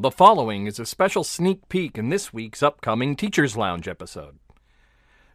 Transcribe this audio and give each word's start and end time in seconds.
The 0.00 0.12
following 0.12 0.68
is 0.68 0.78
a 0.78 0.86
special 0.86 1.24
sneak 1.24 1.68
peek 1.68 1.98
in 1.98 2.08
this 2.08 2.32
week's 2.32 2.62
upcoming 2.62 3.16
Teachers 3.16 3.56
Lounge 3.56 3.88
episode. 3.88 4.38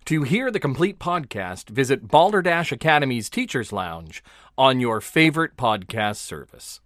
To 0.05 0.24
hear 0.24 0.50
the 0.50 0.59
complete 0.62 1.00
podcast, 1.00 1.67
visit 1.70 2.08
Balderdash 2.08 2.71
Academy's 2.71 3.29
Teachers 3.29 3.73
Lounge 3.73 4.23
on 4.57 4.79
your 4.79 5.02
favorite 5.02 5.57
podcast 5.57 6.15
service. 6.15 6.79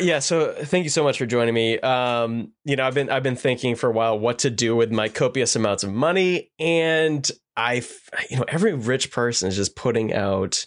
Yeah, 0.00 0.18
so 0.18 0.54
thank 0.54 0.82
you 0.82 0.90
so 0.90 1.04
much 1.04 1.18
for 1.18 1.26
joining 1.26 1.54
me. 1.54 1.78
Um, 1.78 2.50
you 2.64 2.74
know, 2.74 2.84
I've 2.84 2.94
been 2.94 3.10
I've 3.10 3.22
been 3.22 3.36
thinking 3.36 3.76
for 3.76 3.88
a 3.88 3.92
while 3.92 4.18
what 4.18 4.40
to 4.40 4.50
do 4.50 4.74
with 4.74 4.90
my 4.90 5.08
copious 5.08 5.54
amounts 5.54 5.84
of 5.84 5.92
money, 5.92 6.50
and 6.58 7.30
I, 7.56 7.84
you 8.28 8.38
know, 8.38 8.44
every 8.48 8.72
rich 8.74 9.12
person 9.12 9.48
is 9.48 9.54
just 9.54 9.76
putting 9.76 10.12
out 10.12 10.66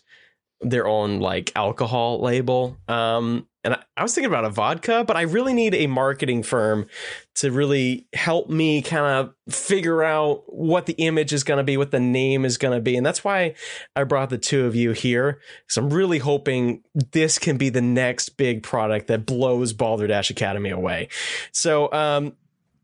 their 0.62 0.88
own 0.88 1.20
like 1.20 1.52
alcohol 1.55 2.21
label. 2.21 2.78
Um, 2.88 3.48
and 3.64 3.73
I, 3.73 3.84
I 3.98 4.04
was 4.04 4.14
thinking 4.14 4.32
about 4.32 4.46
a 4.46 4.50
vodka, 4.50 5.04
but 5.05 5.18
I 5.18 5.21
really 5.23 5.54
need 5.54 5.73
a 5.73 5.88
marketing 5.88 6.44
firm 6.44 6.88
to 7.36 7.52
really 7.52 8.08
help 8.13 8.49
me 8.49 8.82
kind 8.82 9.05
of 9.05 9.54
figure 9.54 10.04
out 10.04 10.44
what 10.48 10.85
the 10.85 10.94
image 10.94 11.34
is 11.34 11.44
going 11.44 11.58
to 11.58 11.63
be, 11.63 11.77
what 11.77 11.91
the 11.91 11.99
name 11.99 12.45
is 12.45 12.58
going 12.58 12.77
to 12.77 12.82
be. 12.82 12.95
And 12.95 13.05
that's 13.05 13.23
why 13.23 13.55
I 13.95 14.04
brought 14.04 14.30
the 14.30 14.38
two 14.38 14.66
of 14.66 14.76
you 14.76 14.91
here. 14.91 15.40
Because 15.66 15.77
I'm 15.77 15.90
really 15.90 16.20
hoping 16.20 16.84
this 16.94 17.38
can 17.38 17.57
be 17.57 17.70
the 17.70 17.82
next 17.82 18.38
big 18.38 18.63
product 18.63 19.07
that 19.07 19.26
blows 19.26 19.73
Balderdash 19.73 20.30
Academy 20.30 20.70
away. 20.70 21.10
So, 21.52 21.91
um, 21.91 22.34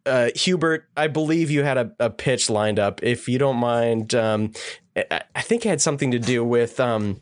uh, 0.05 0.29
Hubert, 0.35 0.87
I 0.95 1.07
believe 1.07 1.49
you 1.49 1.63
had 1.63 1.77
a, 1.77 1.91
a, 1.99 2.09
pitch 2.11 2.47
lined 2.47 2.77
up. 2.77 3.01
If 3.01 3.27
you 3.27 3.39
don't 3.39 3.57
mind, 3.57 4.13
um, 4.13 4.51
I, 4.95 5.21
I, 5.35 5.41
think 5.41 5.65
it 5.65 5.69
had 5.69 5.81
something 5.81 6.11
to 6.11 6.19
do 6.19 6.43
with 6.45 6.79
um, 6.79 7.21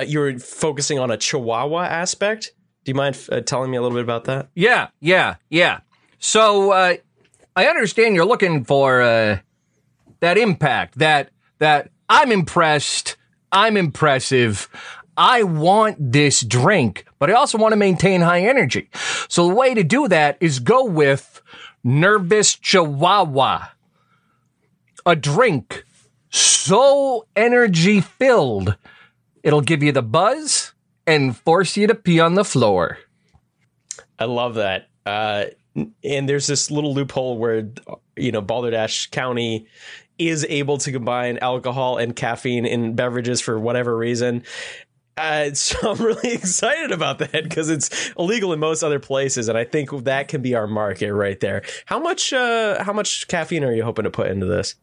uh, 0.00 0.04
you're 0.06 0.38
focusing 0.38 0.98
on 0.98 1.10
a 1.10 1.16
Chihuahua 1.16 1.84
aspect. 1.84 2.52
Do 2.84 2.90
you 2.90 2.94
mind 2.94 3.18
uh, 3.30 3.40
telling 3.40 3.70
me 3.70 3.76
a 3.76 3.82
little 3.82 3.96
bit 3.96 4.04
about 4.04 4.24
that? 4.24 4.48
Yeah, 4.54 4.88
yeah, 5.00 5.36
yeah. 5.50 5.80
So 6.18 6.72
uh, 6.72 6.96
I 7.54 7.66
understand 7.66 8.14
you're 8.14 8.24
looking 8.24 8.64
for 8.64 9.02
uh, 9.02 9.38
that 10.20 10.38
impact. 10.38 10.98
That 10.98 11.30
that 11.58 11.90
I'm 12.08 12.32
impressed. 12.32 13.16
I'm 13.52 13.76
impressive. 13.76 14.68
I 15.16 15.42
want 15.42 16.12
this 16.12 16.40
drink, 16.40 17.04
but 17.18 17.30
I 17.30 17.34
also 17.34 17.58
want 17.58 17.72
to 17.72 17.76
maintain 17.76 18.22
high 18.22 18.40
energy. 18.40 18.88
So 19.28 19.48
the 19.48 19.54
way 19.54 19.74
to 19.74 19.84
do 19.84 20.08
that 20.08 20.38
is 20.40 20.60
go 20.60 20.84
with 20.84 21.42
Nervous 21.84 22.54
Chihuahua, 22.54 23.68
a 25.04 25.16
drink 25.16 25.84
so 26.30 27.26
energy 27.34 28.00
filled, 28.00 28.76
it'll 29.42 29.60
give 29.60 29.82
you 29.82 29.92
the 29.92 30.02
buzz 30.02 30.72
and 31.06 31.36
force 31.36 31.76
you 31.76 31.86
to 31.86 31.94
pee 31.94 32.20
on 32.20 32.34
the 32.34 32.44
floor. 32.44 32.98
I 34.18 34.24
love 34.24 34.54
that. 34.54 34.88
Uh, 35.06 35.46
and 36.04 36.28
there's 36.28 36.46
this 36.46 36.70
little 36.70 36.94
loophole 36.94 37.38
where, 37.38 37.68
you 38.16 38.32
know, 38.32 38.40
Balderdash 38.40 39.08
County 39.10 39.66
is 40.18 40.44
able 40.48 40.78
to 40.78 40.92
combine 40.92 41.38
alcohol 41.38 41.96
and 41.96 42.14
caffeine 42.14 42.66
in 42.66 42.94
beverages 42.94 43.40
for 43.40 43.58
whatever 43.58 43.96
reason. 43.96 44.42
Uh, 45.16 45.50
so 45.54 45.92
I'm 45.92 46.02
really 46.02 46.30
excited 46.32 46.92
about 46.92 47.18
that 47.18 47.42
because 47.44 47.70
it's 47.70 48.12
illegal 48.18 48.52
in 48.52 48.60
most 48.60 48.82
other 48.82 49.00
places, 49.00 49.48
and 49.48 49.56
I 49.56 49.64
think 49.64 50.04
that 50.04 50.28
can 50.28 50.42
be 50.42 50.54
our 50.54 50.66
market 50.66 51.12
right 51.12 51.38
there. 51.40 51.62
How 51.86 51.98
much? 51.98 52.32
Uh, 52.32 52.82
how 52.82 52.92
much 52.92 53.28
caffeine 53.28 53.64
are 53.64 53.72
you 53.72 53.82
hoping 53.82 54.04
to 54.04 54.10
put 54.10 54.28
into 54.28 54.46
this? 54.46 54.74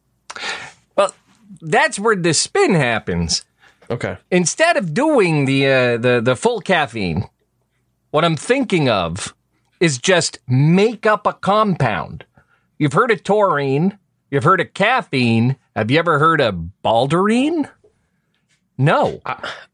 Well, 0.96 1.14
that's 1.60 1.98
where 1.98 2.16
the 2.16 2.34
spin 2.34 2.74
happens. 2.74 3.44
Okay. 3.90 4.18
Instead 4.30 4.76
of 4.76 4.92
doing 4.94 5.44
the 5.44 5.66
uh, 5.66 5.96
the 5.96 6.20
the 6.22 6.36
full 6.36 6.60
caffeine, 6.60 7.28
what 8.10 8.24
I'm 8.24 8.36
thinking 8.36 8.88
of 8.88 9.34
is 9.80 9.98
just 9.98 10.38
make 10.46 11.06
up 11.06 11.26
a 11.26 11.32
compound. 11.32 12.24
You've 12.78 12.92
heard 12.92 13.10
of 13.10 13.22
taurine, 13.22 13.98
you've 14.30 14.44
heard 14.44 14.60
of 14.60 14.74
caffeine. 14.74 15.56
Have 15.74 15.90
you 15.90 15.98
ever 15.98 16.18
heard 16.18 16.40
of 16.40 16.70
balderine? 16.84 17.70
No, 18.80 19.20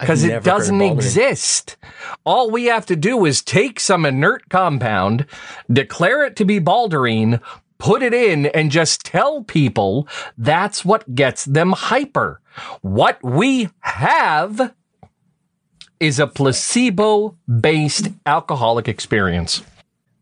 because 0.00 0.24
it 0.24 0.42
doesn't 0.44 0.80
exist. 0.80 1.76
All 2.24 2.50
we 2.50 2.64
have 2.66 2.86
to 2.86 2.96
do 2.96 3.26
is 3.26 3.42
take 3.42 3.78
some 3.78 4.06
inert 4.06 4.48
compound, 4.48 5.26
declare 5.70 6.24
it 6.24 6.36
to 6.36 6.46
be 6.46 6.58
balderine, 6.58 7.40
put 7.78 8.02
it 8.02 8.14
in, 8.14 8.46
and 8.46 8.70
just 8.70 9.04
tell 9.04 9.42
people 9.44 10.08
that's 10.38 10.84
what 10.84 11.14
gets 11.14 11.44
them 11.44 11.72
hyper. 11.72 12.40
What 12.82 13.18
we 13.22 13.68
have 13.80 14.74
is 16.00 16.18
a 16.18 16.26
placebo 16.26 17.36
based 17.60 18.08
alcoholic 18.26 18.88
experience. 18.88 19.62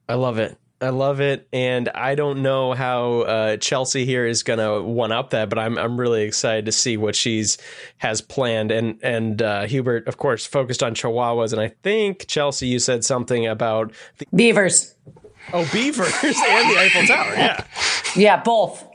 I 0.09 0.15
love 0.15 0.39
it. 0.39 0.57
I 0.81 0.89
love 0.89 1.21
it, 1.21 1.47
and 1.53 1.89
I 1.91 2.17
don't 2.17 2.43
know 2.43 2.73
how 2.73 3.21
uh, 3.21 3.57
Chelsea 3.57 4.05
here 4.05 4.27
is 4.27 4.43
going 4.43 4.59
to 4.59 4.83
one 4.83 5.13
up 5.13 5.31
that, 5.31 5.49
but 5.49 5.57
I'm 5.57 5.79
I'm 5.79 5.99
really 5.99 6.25
excited 6.25 6.67
to 6.67 6.73
see 6.73 6.97
what 6.97 7.15
she's 7.15 7.57
has 7.99 8.21
planned. 8.21 8.73
And 8.73 8.99
and 9.01 9.41
uh, 9.41 9.67
Hubert, 9.67 10.09
of 10.09 10.17
course, 10.17 10.45
focused 10.45 10.83
on 10.83 10.97
Chihuahuas, 10.97 11.53
and 11.53 11.63
I 11.63 11.69
think 11.85 12.27
Chelsea, 12.27 12.67
you 12.67 12.81
said 12.81 13.05
something 13.05 13.47
about 13.47 13.93
the- 14.19 14.27
beavers. 14.35 14.97
Oh, 15.53 15.69
beavers 15.73 16.13
and 16.23 16.35
the 16.35 16.79
Eiffel 16.79 17.07
Tower, 17.07 17.35
yeah, 17.35 17.65
yeah, 18.17 18.43
both. 18.43 18.87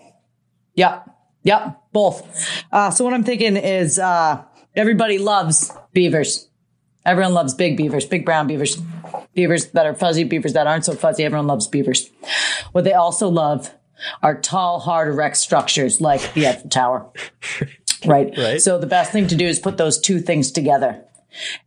Yep, 0.75 1.09
yep, 1.44 1.81
both. 1.91 2.63
Uh, 2.72 2.91
so 2.91 3.03
what 3.03 3.13
I'm 3.13 3.24
thinking 3.24 3.58
is 3.58 3.97
uh, 4.00 4.44
everybody 4.75 5.18
loves 5.18 5.72
beavers. 5.94 6.50
Everyone 7.06 7.34
loves 7.34 7.53
big 7.53 7.78
beavers, 7.78 8.06
big 8.06 8.25
brown 8.25 8.47
beavers, 8.47 8.78
beavers 9.34 9.68
that 9.68 9.86
are 9.86 9.96
fuzzy, 9.96 10.24
beavers 10.24 10.53
that 10.53 10.68
aren't 10.68 10.86
so 10.86 10.94
fuzzy. 10.94 11.24
Everyone 11.24 11.47
loves 11.47 11.68
beavers. 11.68 12.09
What 12.74 12.84
they 12.84 12.94
also 12.94 13.30
love 13.30 13.74
are 14.22 14.40
tall, 14.40 14.80
hard, 14.80 15.07
erect 15.07 15.38
structures 15.38 16.02
like 16.02 16.34
the 16.34 16.47
Eiffel 16.47 16.69
Tower. 16.69 17.09
right? 18.06 18.34
Right. 18.38 18.62
So 18.62 18.78
the 18.78 18.88
best 18.88 19.12
thing 19.12 19.28
to 19.28 19.36
do 19.36 19.47
is 19.47 19.59
put 19.59 19.78
those 19.78 20.00
two 20.00 20.19
things 20.19 20.52
together. 20.52 21.03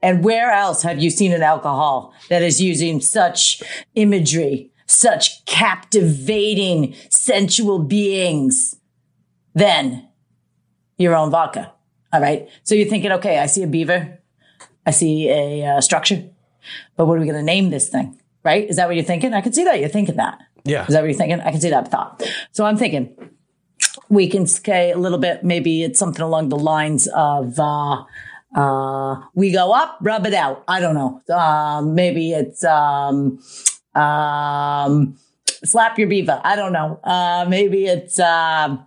And 0.02 0.24
where 0.24 0.50
else 0.50 0.82
have 0.82 0.98
you 0.98 1.10
seen 1.10 1.32
an 1.32 1.42
alcohol 1.42 2.12
that 2.28 2.42
is 2.42 2.60
using 2.60 3.00
such 3.00 3.62
imagery, 3.94 4.70
such 4.86 5.44
captivating, 5.44 6.94
sensual 7.08 7.78
beings 7.78 8.76
than 9.54 10.08
your 10.98 11.14
own 11.14 11.30
vodka? 11.30 11.72
All 12.12 12.20
right. 12.20 12.48
So 12.64 12.74
you're 12.74 12.88
thinking, 12.88 13.12
okay, 13.12 13.38
I 13.38 13.46
see 13.46 13.62
a 13.62 13.66
beaver. 13.66 14.18
I 14.86 14.90
see 14.90 15.28
a 15.28 15.64
uh, 15.66 15.80
structure, 15.80 16.24
but 16.96 17.06
what 17.06 17.16
are 17.16 17.20
we 17.20 17.26
going 17.26 17.38
to 17.38 17.42
name 17.42 17.70
this 17.70 17.88
thing? 17.88 18.18
Right? 18.42 18.68
Is 18.68 18.76
that 18.76 18.86
what 18.86 18.96
you're 18.96 19.04
thinking? 19.04 19.34
I 19.34 19.42
can 19.42 19.52
see 19.52 19.64
that 19.64 19.78
you're 19.78 19.90
thinking 19.90 20.16
that. 20.16 20.38
Yeah. 20.64 20.86
Is 20.86 20.94
that 20.94 21.02
what 21.02 21.10
you're 21.10 21.18
thinking? 21.18 21.40
I 21.40 21.50
can 21.50 21.60
see 21.60 21.70
that 21.70 21.90
thought. 21.90 22.22
So 22.52 22.64
I'm 22.64 22.78
thinking 22.78 23.14
we 24.08 24.28
can 24.28 24.46
say 24.46 24.90
a 24.90 24.98
little 24.98 25.18
bit. 25.18 25.44
Maybe 25.44 25.82
it's 25.82 25.98
something 25.98 26.22
along 26.22 26.48
the 26.48 26.58
lines 26.58 27.08
of. 27.08 27.58
Uh, 27.58 28.04
uh, 28.54 29.20
we 29.34 29.52
go 29.52 29.72
up, 29.72 29.98
rub 30.00 30.26
it 30.26 30.34
out. 30.34 30.64
I 30.66 30.80
don't 30.80 30.94
know. 30.94 31.22
Um, 31.34 31.94
maybe 31.94 32.32
it's, 32.32 32.64
um, 32.64 33.38
um, 33.94 35.16
slap 35.64 35.98
your 35.98 36.08
beaver. 36.08 36.40
I 36.42 36.56
don't 36.56 36.72
know. 36.72 37.00
Uh, 37.04 37.46
maybe 37.48 37.86
it's, 37.86 38.18
um, 38.18 38.86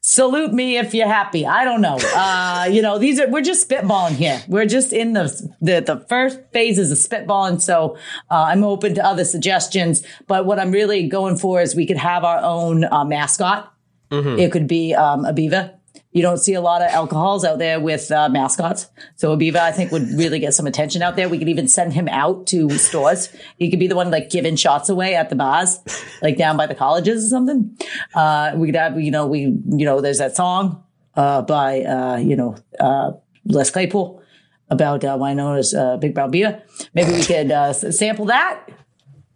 salute 0.00 0.52
me 0.52 0.78
if 0.78 0.94
you're 0.94 1.06
happy. 1.06 1.46
I 1.46 1.64
don't 1.64 1.80
know. 1.80 1.98
Uh, 2.18 2.64
you 2.64 2.82
know, 2.82 2.98
these 2.98 3.20
are, 3.20 3.28
we're 3.28 3.42
just 3.42 3.68
spitballing 3.68 4.16
here. 4.16 4.42
We're 4.48 4.66
just 4.66 4.92
in 4.92 5.12
the, 5.12 5.24
the, 5.60 5.80
the 5.80 6.04
first 6.08 6.40
phases 6.52 6.90
of 6.90 6.98
spitballing. 6.98 7.60
So, 7.62 7.96
uh, 8.30 8.46
I'm 8.48 8.64
open 8.64 8.94
to 8.96 9.04
other 9.04 9.24
suggestions, 9.24 10.04
but 10.26 10.44
what 10.46 10.58
I'm 10.58 10.72
really 10.72 11.06
going 11.06 11.36
for 11.36 11.60
is 11.60 11.76
we 11.76 11.86
could 11.86 11.96
have 11.96 12.24
our 12.24 12.40
own, 12.42 12.84
uh, 12.84 13.04
mascot. 13.04 13.72
Mm-hmm. 14.10 14.40
It 14.40 14.50
could 14.50 14.66
be, 14.66 14.94
um, 14.94 15.24
a 15.24 15.32
beaver. 15.32 15.77
You 16.12 16.22
don't 16.22 16.38
see 16.38 16.54
a 16.54 16.60
lot 16.60 16.80
of 16.80 16.88
alcohols 16.88 17.44
out 17.44 17.58
there 17.58 17.78
with 17.78 18.10
uh, 18.10 18.28
mascots. 18.30 18.86
So 19.16 19.36
Abiva, 19.36 19.56
I 19.56 19.72
think, 19.72 19.92
would 19.92 20.08
really 20.16 20.38
get 20.38 20.54
some 20.54 20.66
attention 20.66 21.02
out 21.02 21.16
there. 21.16 21.28
We 21.28 21.38
could 21.38 21.50
even 21.50 21.68
send 21.68 21.92
him 21.92 22.08
out 22.08 22.46
to 22.48 22.70
stores. 22.70 23.28
He 23.58 23.70
could 23.70 23.78
be 23.78 23.86
the 23.86 23.94
one 23.94 24.10
like 24.10 24.30
giving 24.30 24.56
shots 24.56 24.88
away 24.88 25.14
at 25.14 25.28
the 25.28 25.36
bars, 25.36 25.80
like 26.22 26.38
down 26.38 26.56
by 26.56 26.66
the 26.66 26.74
colleges 26.74 27.26
or 27.26 27.28
something. 27.28 27.76
Uh, 28.14 28.52
we 28.56 28.68
could 28.68 28.76
have, 28.76 28.98
you 28.98 29.10
know, 29.10 29.26
we, 29.26 29.40
you 29.40 29.84
know, 29.84 30.00
there's 30.00 30.18
that 30.18 30.34
song 30.34 30.82
uh, 31.14 31.42
by, 31.42 31.82
uh, 31.82 32.16
you 32.16 32.36
know, 32.36 32.56
uh, 32.80 33.12
Les 33.44 33.70
Claypool 33.70 34.22
about 34.70 35.04
uh, 35.04 35.16
Wynona's 35.16 35.74
uh, 35.74 35.98
Big 35.98 36.14
Brown 36.14 36.30
Beer. 36.30 36.62
Maybe 36.94 37.12
we 37.12 37.22
could 37.22 37.52
uh, 37.52 37.72
sample 37.72 38.26
that. 38.26 38.66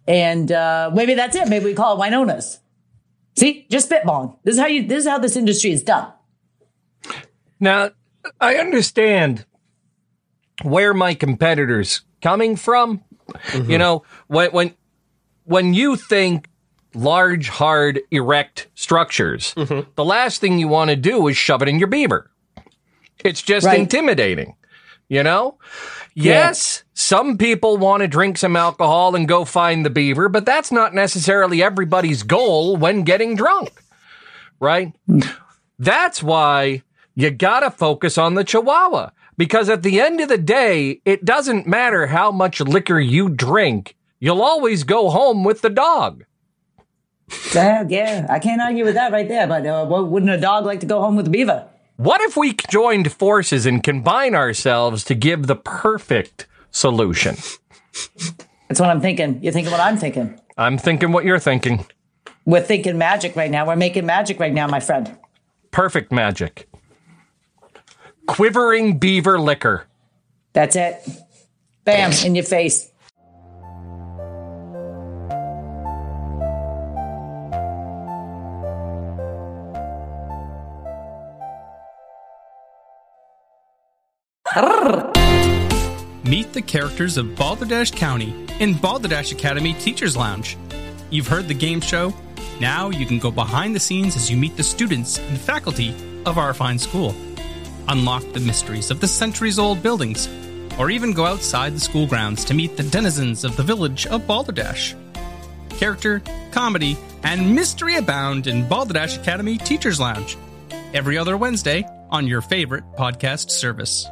And 0.08 0.50
uh, 0.50 0.90
maybe 0.94 1.14
that's 1.14 1.36
it. 1.36 1.48
Maybe 1.48 1.66
we 1.66 1.74
call 1.74 1.94
it 1.94 1.98
Wynona's. 1.98 2.60
See, 3.36 3.66
just 3.70 3.90
spitballing. 3.90 4.36
This 4.42 4.54
is 4.54 4.60
how 4.60 4.66
you. 4.66 4.86
This 4.86 5.04
is 5.04 5.08
how 5.08 5.18
this 5.18 5.36
industry 5.36 5.70
is 5.70 5.82
done. 5.82 6.12
Now, 7.62 7.90
I 8.40 8.56
understand 8.56 9.46
where 10.62 10.92
my 10.92 11.14
competitors 11.14 12.02
coming 12.20 12.56
from. 12.56 13.04
Mm-hmm. 13.30 13.70
You 13.70 13.78
know, 13.78 14.02
when 14.26 14.50
when 14.50 14.74
when 15.44 15.72
you 15.72 15.94
think 15.94 16.48
large, 16.92 17.48
hard, 17.48 18.00
erect 18.10 18.66
structures, 18.74 19.54
mm-hmm. 19.54 19.88
the 19.94 20.04
last 20.04 20.40
thing 20.40 20.58
you 20.58 20.66
want 20.66 20.90
to 20.90 20.96
do 20.96 21.28
is 21.28 21.36
shove 21.36 21.62
it 21.62 21.68
in 21.68 21.78
your 21.78 21.86
beaver. 21.86 22.28
It's 23.24 23.40
just 23.40 23.64
right. 23.64 23.78
intimidating. 23.78 24.56
You 25.08 25.22
know? 25.22 25.58
Yes, 26.14 26.82
Some 26.94 27.38
people 27.38 27.76
want 27.76 28.00
to 28.02 28.08
drink 28.08 28.38
some 28.38 28.56
alcohol 28.56 29.14
and 29.14 29.28
go 29.28 29.44
find 29.44 29.84
the 29.84 29.90
beaver, 29.90 30.28
but 30.28 30.44
that's 30.44 30.72
not 30.72 30.94
necessarily 30.94 31.62
everybody's 31.62 32.22
goal 32.22 32.76
when 32.76 33.02
getting 33.02 33.36
drunk, 33.36 33.82
right? 34.58 34.92
That's 35.78 36.22
why 36.22 36.82
you 37.14 37.30
gotta 37.30 37.70
focus 37.70 38.18
on 38.18 38.34
the 38.34 38.44
Chihuahua 38.44 39.10
because 39.36 39.68
at 39.68 39.82
the 39.82 40.00
end 40.00 40.20
of 40.20 40.28
the 40.28 40.38
day, 40.38 41.00
it 41.04 41.24
doesn't 41.24 41.66
matter 41.66 42.06
how 42.06 42.30
much 42.30 42.60
liquor 42.60 43.00
you 43.00 43.28
drink, 43.28 43.96
you'll 44.20 44.42
always 44.42 44.84
go 44.84 45.10
home 45.10 45.44
with 45.44 45.62
the 45.62 45.70
dog. 45.70 46.24
Yeah, 47.54 47.84
yeah, 47.88 48.26
I 48.28 48.38
can't 48.38 48.60
argue 48.60 48.84
with 48.84 48.94
that 48.94 49.12
right 49.12 49.28
there. 49.28 49.46
But 49.46 49.66
uh, 49.66 49.86
wouldn't 49.88 50.30
a 50.30 50.40
dog 50.40 50.64
like 50.64 50.80
to 50.80 50.86
go 50.86 51.00
home 51.00 51.16
with 51.16 51.26
a 51.26 51.30
beaver? 51.30 51.66
What 51.96 52.20
if 52.20 52.36
we 52.36 52.54
joined 52.70 53.12
forces 53.12 53.66
and 53.66 53.82
combine 53.82 54.34
ourselves 54.34 55.04
to 55.04 55.14
give 55.14 55.46
the 55.46 55.56
perfect 55.56 56.46
solution? 56.70 57.36
That's 58.68 58.80
what 58.80 58.90
I'm 58.90 59.00
thinking. 59.00 59.42
You're 59.42 59.52
thinking 59.52 59.70
what 59.70 59.80
I'm 59.80 59.98
thinking. 59.98 60.40
I'm 60.56 60.78
thinking 60.78 61.12
what 61.12 61.24
you're 61.24 61.38
thinking. 61.38 61.86
We're 62.44 62.62
thinking 62.62 62.98
magic 62.98 63.36
right 63.36 63.50
now. 63.50 63.66
We're 63.66 63.76
making 63.76 64.06
magic 64.06 64.40
right 64.40 64.52
now, 64.52 64.66
my 64.66 64.80
friend. 64.80 65.16
Perfect 65.70 66.10
magic. 66.10 66.68
Quivering 68.26 68.98
beaver 68.98 69.38
liquor. 69.40 69.86
That's 70.52 70.76
it. 70.76 71.06
Bam, 71.84 72.12
in 72.24 72.34
your 72.34 72.44
face. 72.44 72.88
Meet 86.24 86.52
the 86.52 86.62
characters 86.62 87.16
of 87.16 87.34
Balderdash 87.36 87.90
County 87.90 88.46
in 88.60 88.74
Balderdash 88.74 89.32
Academy 89.32 89.74
Teachers 89.74 90.16
Lounge. 90.16 90.56
You've 91.10 91.26
heard 91.26 91.48
the 91.48 91.54
game 91.54 91.80
show. 91.80 92.14
Now 92.60 92.90
you 92.90 93.06
can 93.06 93.18
go 93.18 93.30
behind 93.30 93.74
the 93.74 93.80
scenes 93.80 94.14
as 94.16 94.30
you 94.30 94.36
meet 94.36 94.56
the 94.56 94.62
students 94.62 95.18
and 95.18 95.38
faculty 95.38 95.94
of 96.24 96.38
our 96.38 96.54
fine 96.54 96.78
school. 96.78 97.14
Unlock 97.88 98.22
the 98.32 98.40
mysteries 98.40 98.90
of 98.90 99.00
the 99.00 99.08
centuries 99.08 99.58
old 99.58 99.82
buildings, 99.82 100.28
or 100.78 100.90
even 100.90 101.12
go 101.12 101.26
outside 101.26 101.74
the 101.74 101.80
school 101.80 102.06
grounds 102.06 102.44
to 102.46 102.54
meet 102.54 102.76
the 102.76 102.82
denizens 102.82 103.44
of 103.44 103.56
the 103.56 103.62
village 103.62 104.06
of 104.06 104.26
Balderdash. 104.26 104.94
Character, 105.70 106.22
comedy, 106.52 106.96
and 107.22 107.54
mystery 107.54 107.96
abound 107.96 108.46
in 108.46 108.68
Balderdash 108.68 109.16
Academy 109.16 109.58
Teachers 109.58 110.00
Lounge. 110.00 110.36
Every 110.94 111.18
other 111.18 111.36
Wednesday 111.36 111.84
on 112.10 112.26
your 112.26 112.40
favorite 112.40 112.84
podcast 112.96 113.50
service. 113.50 114.06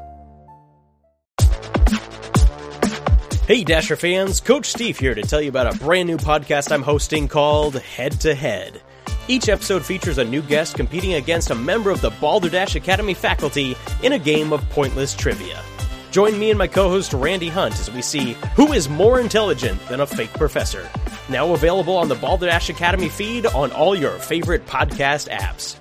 Hey 3.46 3.64
Dasher 3.64 3.96
fans, 3.96 4.40
Coach 4.40 4.66
Steve 4.66 4.96
here 4.96 5.12
to 5.12 5.22
tell 5.22 5.40
you 5.42 5.48
about 5.48 5.74
a 5.74 5.78
brand 5.78 6.06
new 6.06 6.18
podcast 6.18 6.70
I'm 6.70 6.82
hosting 6.82 7.26
called 7.26 7.74
Head 7.74 8.20
to 8.20 8.32
Head. 8.32 8.80
Each 9.30 9.48
episode 9.48 9.86
features 9.86 10.18
a 10.18 10.24
new 10.24 10.42
guest 10.42 10.74
competing 10.74 11.14
against 11.14 11.50
a 11.50 11.54
member 11.54 11.90
of 11.90 12.00
the 12.00 12.10
Balderdash 12.10 12.74
Academy 12.74 13.14
faculty 13.14 13.76
in 14.02 14.14
a 14.14 14.18
game 14.18 14.52
of 14.52 14.68
pointless 14.70 15.14
trivia. 15.14 15.62
Join 16.10 16.36
me 16.36 16.50
and 16.50 16.58
my 16.58 16.66
co 16.66 16.88
host 16.88 17.12
Randy 17.12 17.48
Hunt 17.48 17.78
as 17.78 17.88
we 17.92 18.02
see 18.02 18.32
who 18.56 18.72
is 18.72 18.88
more 18.88 19.20
intelligent 19.20 19.80
than 19.86 20.00
a 20.00 20.06
fake 20.06 20.32
professor. 20.32 20.90
Now 21.28 21.52
available 21.52 21.96
on 21.96 22.08
the 22.08 22.16
Balderdash 22.16 22.70
Academy 22.70 23.08
feed 23.08 23.46
on 23.46 23.70
all 23.70 23.94
your 23.94 24.18
favorite 24.18 24.66
podcast 24.66 25.30
apps. 25.30 25.79